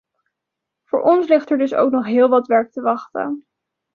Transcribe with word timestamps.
Voor 0.83 1.01
ons 1.01 1.27
ligt 1.27 1.49
er 1.51 1.57
dus 1.57 1.73
ook 1.73 1.91
nog 1.91 2.05
heel 2.05 2.29
wat 2.29 2.47
werk 2.47 2.71
te 2.71 2.81
wachten. 2.81 3.47